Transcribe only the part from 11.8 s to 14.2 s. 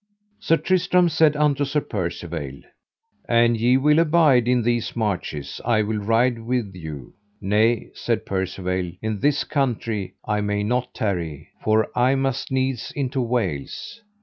I must needs into Wales.